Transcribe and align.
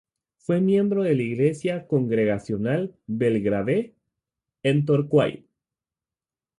Fue 0.39 0.61
miembro 0.61 1.03
de 1.03 1.13
la 1.13 1.21
Iglesia 1.21 1.85
congregacional 1.85 2.95
Belgrave, 3.05 3.93
en 4.63 4.83
Torquay. 4.83 5.47